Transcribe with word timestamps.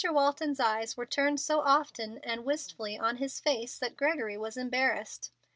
Walton's 0.09 0.59
eyes 0.59 0.97
were 0.97 1.05
turned 1.05 1.39
so 1.39 1.59
often 1.61 2.17
and 2.23 2.43
wistfully 2.43 2.97
on 2.97 3.17
his 3.17 3.39
face 3.39 3.77
that 3.77 3.95
Gregory 3.95 4.35
was 4.35 4.57
embarrassed. 4.57 5.31